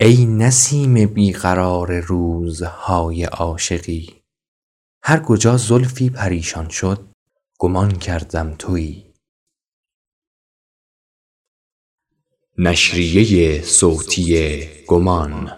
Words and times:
ای 0.00 0.26
نسیم 0.26 1.06
بیقرار 1.06 2.00
روزهای 2.00 3.24
عاشقی. 3.24 4.22
هر 5.02 5.22
کجا 5.22 5.56
زلفی 5.56 6.10
پریشان 6.10 6.68
شد 6.68 7.08
گمان 7.58 7.92
کردم 7.98 8.54
تویی. 8.58 9.14
نشریه 12.58 13.62
صوتی 13.62 14.68
گمان 14.86 15.52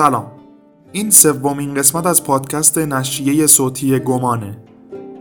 سلام. 0.00 0.26
این 0.92 1.10
سومین 1.10 1.74
قسمت 1.74 2.06
از 2.06 2.24
پادکست 2.24 2.78
نشریه 2.78 3.46
صوتی 3.46 3.98
گمانه. 3.98 4.58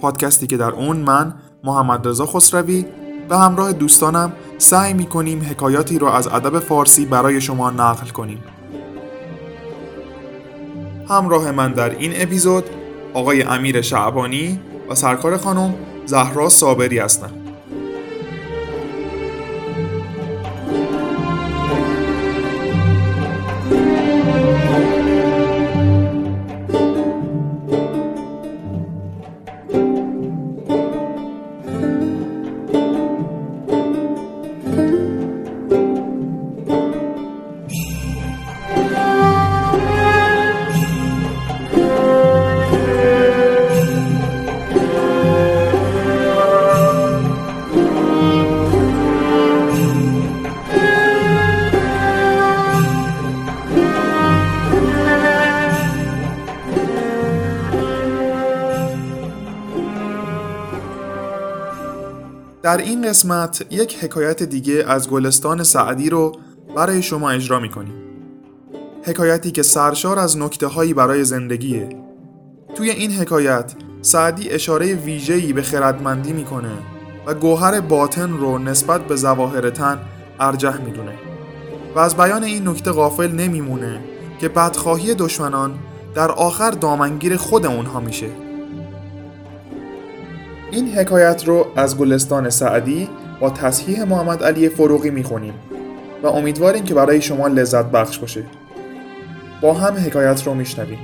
پادکستی 0.01 0.47
که 0.47 0.57
در 0.57 0.71
اون 0.71 0.97
من 0.97 1.33
محمد 1.63 2.07
رضا 2.07 2.25
خسروی 2.25 2.85
به 3.29 3.37
همراه 3.37 3.73
دوستانم 3.73 4.33
سعی 4.57 4.93
می 4.93 5.05
کنیم 5.05 5.41
حکایاتی 5.41 5.99
رو 5.99 6.07
از 6.07 6.27
ادب 6.27 6.59
فارسی 6.59 7.05
برای 7.05 7.41
شما 7.41 7.69
نقل 7.69 8.09
کنیم. 8.09 8.43
همراه 11.09 11.51
من 11.51 11.71
در 11.73 11.89
این 11.89 12.11
اپیزود 12.15 12.63
آقای 13.13 13.43
امیر 13.43 13.81
شعبانی 13.81 14.59
و 14.89 14.95
سرکار 14.95 15.37
خانم 15.37 15.73
زهرا 16.05 16.49
صابری 16.49 16.99
هستند 16.99 17.38
در 62.69 62.77
این 62.77 63.09
قسمت 63.09 63.65
یک 63.69 64.03
حکایت 64.03 64.43
دیگه 64.43 64.85
از 64.87 65.09
گلستان 65.09 65.63
سعدی 65.63 66.09
رو 66.09 66.31
برای 66.75 67.01
شما 67.01 67.29
اجرا 67.29 67.59
می‌کنیم. 67.59 67.93
حکایتی 69.03 69.51
که 69.51 69.63
سرشار 69.63 70.19
از 70.19 70.37
نکته 70.37 70.67
هایی 70.67 70.93
برای 70.93 71.23
زندگیه. 71.23 71.89
توی 72.75 72.89
این 72.89 73.11
حکایت 73.11 73.73
سعدی 74.01 74.49
اشاره 74.49 74.93
ویژه‌ای 74.93 75.53
به 75.53 75.61
خردمندی 75.61 76.33
می‌کنه 76.33 76.71
و 77.25 77.33
گوهر 77.33 77.81
باطن 77.81 78.29
رو 78.31 78.57
نسبت 78.57 79.01
به 79.01 79.15
ظواهر 79.15 79.69
تن 79.69 79.99
ارجح 80.39 80.81
می‌دونه. 80.81 81.13
و 81.95 81.99
از 81.99 82.17
بیان 82.17 82.43
این 82.43 82.67
نکته 82.67 82.91
غافل 82.91 83.31
نمیمونه 83.31 83.99
که 84.41 84.49
بدخواهی 84.49 85.15
دشمنان 85.15 85.79
در 86.15 86.31
آخر 86.31 86.71
دامنگیر 86.71 87.37
خود 87.37 87.65
اونها 87.65 87.99
میشه. 87.99 88.29
این 90.71 90.93
حکایت 90.93 91.47
رو 91.47 91.67
از 91.75 91.97
گلستان 91.97 92.49
سعدی 92.49 93.09
با 93.39 93.49
تصحیح 93.49 94.03
محمد 94.03 94.43
علی 94.43 94.69
فروغی 94.69 95.09
می‌خونیم 95.09 95.53
و 96.23 96.27
امیدواریم 96.27 96.83
که 96.83 96.93
برای 96.93 97.21
شما 97.21 97.47
لذت 97.47 97.85
بخش 97.85 98.19
باشه. 98.19 98.43
با 99.61 99.73
هم 99.73 99.93
حکایت 99.93 100.47
رو 100.47 100.53
میشنویم. 100.53 100.99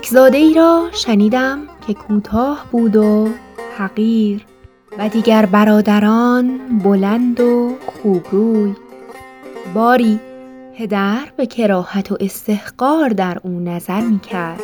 ملک 0.00 0.08
زاده 0.08 0.38
ای 0.38 0.54
را 0.54 0.88
شنیدم 0.92 1.58
که 1.86 1.94
کوتاه 1.94 2.66
بود 2.70 2.96
و 2.96 3.28
حقیر 3.78 4.46
و 4.98 5.08
دیگر 5.08 5.46
برادران 5.46 6.78
بلند 6.78 7.40
و 7.40 7.76
خوبروی 7.86 8.74
باری 9.74 10.20
پدر 10.76 11.32
به 11.36 11.46
کراهت 11.46 12.12
و 12.12 12.16
استحقار 12.20 13.08
در 13.08 13.38
او 13.42 13.50
نظر 13.50 14.00
می 14.00 14.20
کرد 14.20 14.60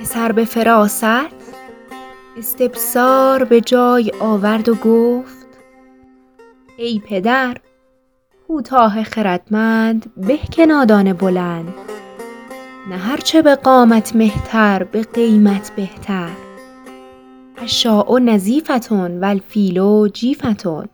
پسر 0.00 0.32
به 0.32 0.44
فراست 0.44 1.04
استبصار 2.36 3.44
به 3.44 3.60
جای 3.60 4.12
آورد 4.20 4.68
و 4.68 4.74
گفت 4.74 5.46
ای 6.76 7.02
پدر 7.08 7.56
کوتاه 8.48 9.02
خردمند 9.02 10.12
به 10.16 10.36
که 10.36 10.66
نادان 10.66 11.12
بلند. 11.12 11.91
نه 12.88 12.96
هرچه 12.96 13.42
به 13.42 13.54
قامت 13.54 14.16
مهتر 14.16 14.84
به 14.84 15.02
قیمت 15.02 15.72
بهتر. 15.76 16.30
الشاء 17.58 18.18
نظیفتون 18.18 19.20
و 19.20 19.24
الفیل 19.24 20.08
جیفتون. 20.08 20.88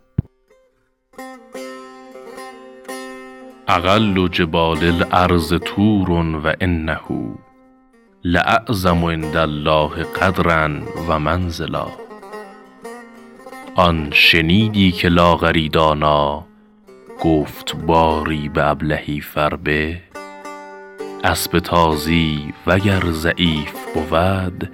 اقل 3.69 4.29
جبال 4.29 4.79
الارض 4.79 5.55
طور 5.65 6.11
و 6.11 6.53
انه 6.61 7.01
لاعظم 8.25 9.05
عند 9.05 9.37
الله 9.37 9.89
قدرا 10.05 10.69
و 11.09 11.19
منزلا. 11.19 11.87
آن 13.75 14.11
شنیدی 14.13 14.93
که 14.93 15.09
لاغری 15.09 15.69
دانا 15.69 16.45
گفت 17.21 17.77
باری 17.77 18.49
به 18.49 18.67
ابلهی 18.69 19.21
فربه؟ 19.21 20.08
اسب 21.25 21.59
تازی 21.59 22.55
وگر 22.67 23.03
ضعیف 23.11 23.95
بود 23.95 24.73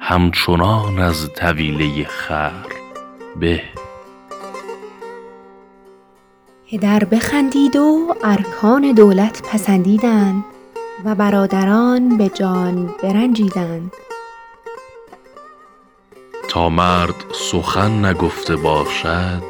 همچنان 0.00 0.98
از 0.98 1.32
طویله 1.32 2.04
خر 2.04 2.66
به. 3.40 3.62
پدر 6.70 7.04
بخندید 7.04 7.76
و 7.76 8.14
ارکان 8.24 8.92
دولت 8.92 9.42
پسندیدند 9.42 10.44
و 11.04 11.14
برادران 11.14 12.18
به 12.18 12.28
جان 12.28 12.94
برنجیدند. 13.02 13.92
تا 16.48 16.68
مرد 16.68 17.24
سخن 17.32 18.04
نگفته 18.04 18.56
باشد 18.56 19.42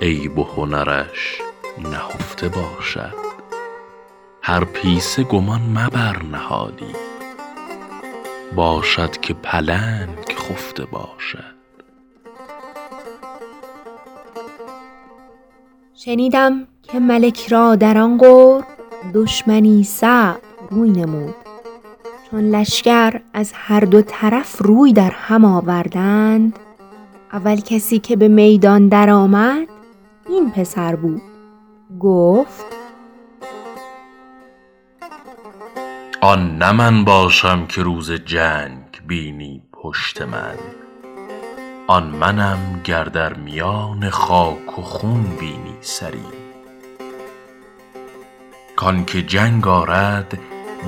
عیب 0.00 0.38
و 0.38 0.44
هنرش 0.44 1.42
نهفته 1.78 2.48
باشد. 2.48 3.31
هر 4.44 4.64
پیسه 4.64 5.22
گمان 5.22 5.60
مبر 5.60 6.22
نهادی. 6.22 6.92
باشد 8.56 9.10
که 9.10 9.34
پلنگ 9.34 10.18
خفته 10.36 10.84
باشد. 10.84 11.54
شنیدم 15.94 16.66
که 16.82 17.00
ملک 17.00 17.48
را 17.48 17.76
در 17.76 17.98
آن 17.98 18.18
قرب 18.18 18.64
دشمنی 19.14 19.84
صعب 19.84 20.40
روی 20.70 20.90
نمود. 20.90 21.34
چون 22.30 22.40
لشکر 22.40 23.20
از 23.34 23.52
هر 23.54 23.80
دو 23.80 24.02
طرف 24.02 24.62
روی 24.62 24.92
در 24.92 25.10
هم 25.10 25.44
آوردند 25.44 26.58
اول 27.32 27.60
کسی 27.60 27.98
که 27.98 28.16
به 28.16 28.28
میدان 28.28 28.88
درآمد 28.88 29.68
این 30.28 30.50
پسر 30.50 30.96
بود. 30.96 31.22
گفت 32.00 32.81
آن 36.24 36.58
نه 36.58 36.72
من 36.72 37.04
باشم 37.04 37.66
که 37.66 37.82
روز 37.82 38.12
جنگ 38.12 38.82
بینی 39.06 39.62
پشت 39.72 40.22
من. 40.22 40.56
آن 41.86 42.02
منم 42.02 42.80
گر 42.84 43.04
در 43.04 43.34
میان 43.34 44.10
خاک 44.10 44.78
و 44.78 44.82
خون 44.82 45.22
بینی 45.40 45.74
سری. 45.80 46.24
کان 48.76 49.04
که 49.04 49.22
جنگ 49.22 49.68
آرد 49.68 50.38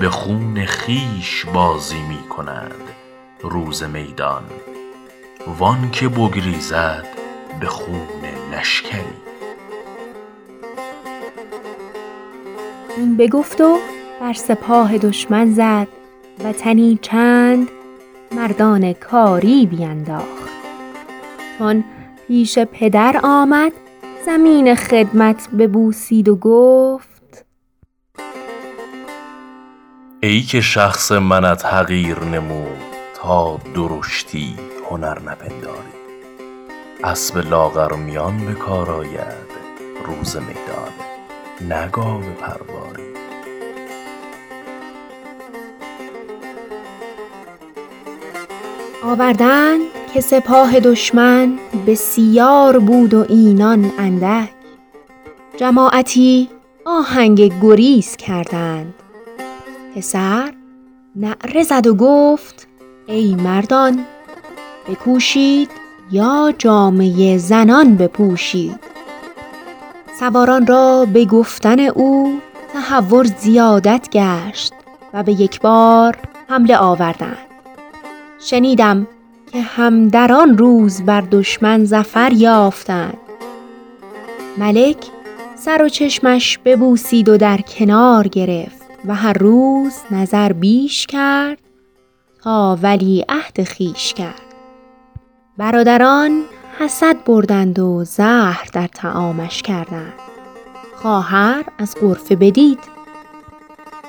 به 0.00 0.10
خون 0.10 0.66
خویش 0.66 1.46
بازی 1.54 2.00
می 2.00 2.28
کند 2.28 2.82
روز 3.40 3.82
میدان. 3.82 4.44
وان 5.58 5.90
که 5.90 6.08
بگریزد 6.08 7.06
به 7.60 7.66
خون 7.66 8.08
لشکری. 8.52 9.16
این 12.96 13.16
بگفت 13.16 13.60
و 13.60 13.78
بر 14.20 14.32
سپاه 14.32 14.98
دشمن 14.98 15.54
زد 15.54 15.88
و 16.44 16.52
تنی 16.52 16.98
چند 17.02 17.68
مردان 18.32 18.92
کاری 18.92 19.66
بینداخت. 19.66 20.50
چون 21.58 21.84
پیش 22.28 22.58
پدر 22.58 23.20
آمد 23.22 23.72
زمین 24.26 24.74
خدمت 24.74 25.48
ببوسید 25.58 26.28
و 26.28 26.36
گفت 26.36 27.44
ای 30.22 30.40
که 30.40 30.60
شخص 30.60 31.12
منت 31.12 31.66
حقیر 31.66 32.20
نمود 32.20 32.78
تا 33.14 33.58
درشتی 33.74 34.54
هنر 34.90 35.18
نپنداری. 35.18 35.94
اسب 37.04 37.38
لاغر 37.38 37.92
میان 37.92 38.46
به 38.46 38.54
کار 38.54 38.90
آید 38.90 39.54
روز 40.06 40.36
میدان 40.36 40.92
نه 41.68 41.88
گاو 41.88 42.20
پرواری. 42.20 43.13
آوردند 49.04 49.80
که 50.14 50.20
سپاه 50.20 50.80
دشمن 50.80 51.58
بسیار 51.86 52.78
بود 52.78 53.14
و 53.14 53.26
اینان 53.28 53.92
اندک. 53.98 54.50
جماعتی 55.56 56.48
آهنگ 56.84 57.60
گریز 57.62 58.16
کردند. 58.16 58.94
پسر 59.96 60.52
نعره 61.16 61.62
زد 61.62 61.86
و 61.86 61.94
گفت 61.94 62.68
ای 63.06 63.34
مردان 63.34 64.04
بکوشید 64.88 65.70
یا 66.10 66.54
جامه 66.58 67.38
زنان 67.38 67.96
بپوشید. 67.96 68.80
سواران 70.20 70.66
را 70.66 71.06
به 71.12 71.24
گفتن 71.24 71.80
او 71.80 72.40
تهور 72.72 73.24
زیادت 73.24 74.08
گشت 74.12 74.72
و 75.14 75.22
به 75.22 75.32
یک 75.32 75.60
بار 75.60 76.16
حمله 76.48 76.76
آوردند. 76.76 77.53
شنیدم 78.44 79.06
که 79.52 79.60
هم 79.62 80.08
در 80.08 80.32
آن 80.32 80.58
روز 80.58 81.02
بر 81.02 81.20
دشمن 81.20 81.84
ظفر 81.84 82.32
یافتند. 82.32 83.18
ملک 84.58 84.96
سر 85.56 85.82
و 85.82 85.88
چشمش 85.88 86.58
ببوسید 86.58 87.28
و 87.28 87.36
در 87.36 87.58
کنار 87.58 88.28
گرفت 88.28 88.82
و 89.04 89.14
هر 89.14 89.32
روز 89.32 89.92
نظر 90.10 90.52
بیش 90.52 91.06
کرد 91.06 91.58
تا 92.42 92.78
ولی 92.82 93.24
عهد 93.28 93.62
خیش 93.62 94.14
کرد. 94.14 94.42
برادران 95.58 96.42
حسد 96.78 97.24
بردند 97.24 97.78
و 97.78 98.04
زهر 98.04 98.68
در 98.72 98.86
طعامش 98.86 99.62
کردند. 99.62 100.14
خواهر 100.94 101.64
از 101.78 101.96
غرفه 102.00 102.36
بدید. 102.36 102.78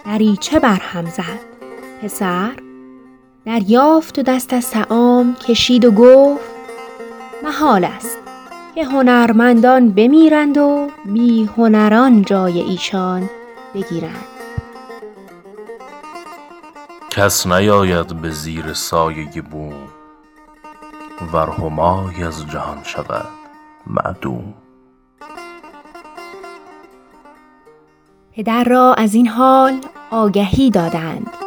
دریچه 0.06 0.60
برهم 0.60 1.06
زد؟ 1.06 1.40
پسر؟ 2.02 2.65
دریافت 3.46 4.20
و 4.20 4.24
دست 4.24 4.54
از 4.54 4.70
طعام 4.70 5.36
کشید 5.36 5.86
و 5.86 5.92
گفت 5.92 6.50
محال 7.44 7.84
است 7.84 8.18
که 8.76 8.86
هنرمندان 8.86 9.92
بمیرند 9.92 10.58
و 10.58 10.88
بی 11.06 11.50
هنران 11.58 12.22
جای 12.22 12.62
ایشان 12.62 13.30
بگیرند. 13.74 14.26
کس 17.10 17.48
نیاید 17.48 18.22
به 18.22 18.30
زیر 18.30 18.74
سایه 18.74 19.42
بوم 19.42 19.88
ور 21.34 21.50
همای 21.50 22.24
از 22.24 22.48
جهان 22.48 22.84
شود 22.84 23.28
معدوم. 23.88 24.54
پدر 28.36 28.64
را 28.64 28.94
از 28.94 29.14
این 29.14 29.28
حال 29.28 29.80
آگهی 30.12 30.70
دادند. 30.70 31.45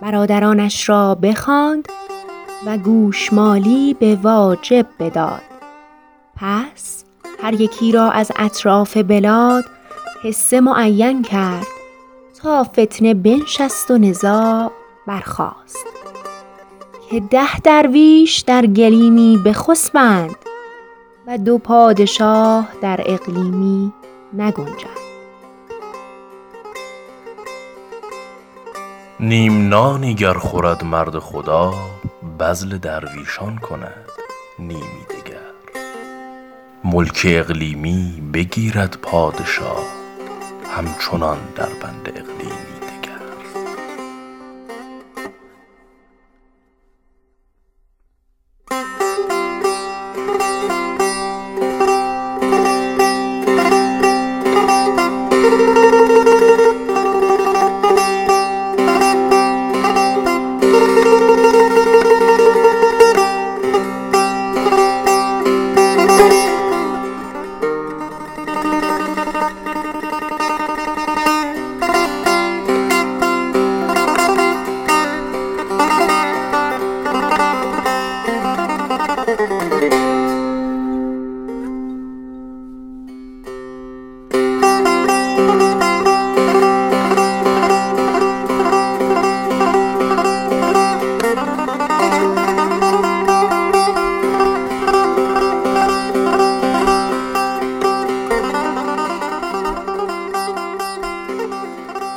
برادرانش 0.00 0.88
را 0.88 1.14
بخواند 1.14 1.88
و 2.66 2.78
گوشمالی 2.78 3.94
به 3.94 4.18
واجب 4.22 4.86
بداد. 4.98 5.42
پس 6.36 7.04
هر 7.42 7.60
یکی 7.60 7.92
را 7.92 8.10
از 8.10 8.32
اطراف 8.36 8.96
بلاد 8.96 9.64
حصه 10.22 10.60
معین 10.60 11.22
کرد 11.22 11.66
تا 12.42 12.64
فتنه 12.64 13.14
بنشست 13.14 13.90
و 13.90 13.98
نزاع 13.98 14.70
برخاست. 15.06 15.86
که 17.10 17.20
ده 17.20 17.58
درویش 17.58 18.38
در 18.38 18.66
گلیمی 18.66 19.38
بخسبند 19.44 20.36
و 21.26 21.38
دو 21.38 21.58
پادشاه 21.58 22.68
در 22.82 23.00
اقلیمی 23.06 23.92
نگنجند. 24.32 25.07
نیم 29.20 29.68
نانی 29.68 30.14
گر 30.14 30.32
خورد 30.32 30.84
مرد 30.84 31.18
خدا 31.18 31.74
بذل 32.40 32.78
درویشان 32.78 33.58
کند 33.58 34.08
نیمی 34.58 35.04
دگر. 35.10 35.80
ملک 36.84 37.26
اقلیمی 37.28 38.22
بگیرد 38.34 38.98
پادشاه 39.02 39.84
همچنان 40.76 41.38
در 41.56 41.68
بند 41.82 42.08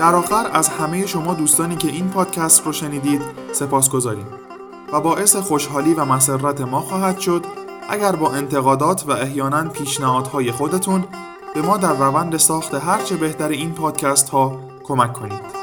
در 0.02 0.16
آخر 0.16 0.50
از 0.54 0.70
همه 0.70 1.06
شما 1.06 1.34
دوستانی 1.34 1.76
که 1.76 1.88
این 1.88 2.10
پادکست 2.10 2.66
رو 2.66 2.74
شنیدید 2.74 3.22
سپاس 3.52 3.90
گذاریم 3.90 4.26
و 4.94 5.02
باعث 5.02 5.36
خوشحالی 5.36 5.94
و 5.94 6.06
مسرت 6.06 6.62
ما 6.62 6.82
خواهد 6.82 7.20
شد 7.20 7.46
اگر 7.92 8.16
با 8.16 8.32
انتقادات 8.32 9.04
و 9.08 9.12
احیانا 9.12 9.70
پیشنهادهای 9.70 10.52
خودتون 10.52 11.04
به 11.56 11.62
ما 11.62 11.78
در 11.78 11.94
روند 11.94 12.38
ساخت 12.38 12.74
هرچه 12.74 13.16
بهتر 13.16 13.50
این 13.50 13.74
پادکست 13.74 14.30
ها 14.30 14.60
کمک 14.84 15.14
کنید. 15.14 15.61